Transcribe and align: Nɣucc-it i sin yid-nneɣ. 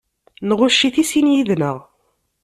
Nɣucc-it 0.49 0.95
i 1.01 1.03
sin 1.09 1.31
yid-nneɣ. 1.33 1.77